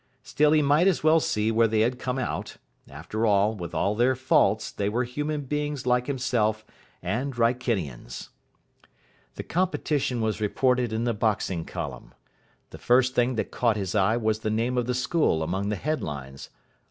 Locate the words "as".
0.87-1.03